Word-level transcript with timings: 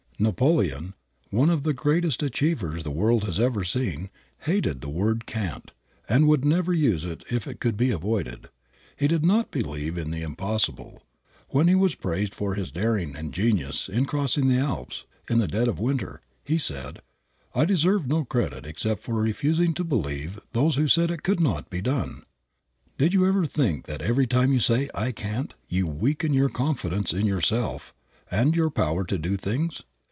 Napoleon, 0.19 0.93
one 1.31 1.49
of 1.49 1.63
the 1.63 1.73
greatest 1.73 2.21
achievers 2.21 2.83
the 2.83 2.91
world 2.91 3.23
has 3.23 3.39
ever 3.39 3.63
seen, 3.63 4.11
hated 4.41 4.81
the 4.81 4.89
word 4.89 5.25
"can't" 5.25 5.71
and 6.07 6.27
would 6.27 6.45
never 6.45 6.73
use 6.73 7.03
it 7.03 7.23
if 7.31 7.47
it 7.47 7.59
could 7.59 7.75
be 7.75 7.89
avoided. 7.89 8.49
He 8.95 9.07
did 9.07 9.25
not 9.25 9.49
believe 9.49 9.97
in 9.97 10.11
the 10.11 10.21
"impossible." 10.21 11.01
When 11.49 11.67
he 11.67 11.73
was 11.73 11.95
praised 11.95 12.35
for 12.35 12.53
his 12.53 12.71
daring 12.71 13.15
and 13.15 13.33
genius 13.33 13.89
in 13.89 14.05
crossing 14.05 14.47
the 14.47 14.59
Alps 14.59 15.05
in 15.27 15.39
the 15.39 15.47
dead 15.47 15.67
of 15.67 15.79
winter, 15.79 16.21
he 16.43 16.59
said, 16.59 17.01
"I 17.55 17.65
deserve 17.65 18.05
no 18.05 18.23
credit 18.23 18.63
except 18.63 19.01
for 19.01 19.15
refusing 19.15 19.73
to 19.73 19.83
believe 19.83 20.39
those 20.51 20.75
who 20.75 20.87
said 20.87 21.09
it 21.09 21.23
could 21.23 21.39
not 21.39 21.71
be 21.71 21.81
done." 21.81 22.25
Did 22.99 23.15
you 23.15 23.25
ever 23.25 23.47
think 23.47 23.87
that 23.87 24.03
every 24.03 24.27
time 24.27 24.53
you 24.53 24.59
say 24.59 24.87
"I 24.93 25.13
can't" 25.13 25.55
you 25.67 25.87
weaken 25.87 26.31
your 26.31 26.49
confidence 26.49 27.11
in 27.11 27.25
yourself 27.25 27.91
and 28.29 28.55
your 28.55 28.69
power 28.69 29.03
to 29.05 29.17
do 29.17 29.35
things? 29.35 29.81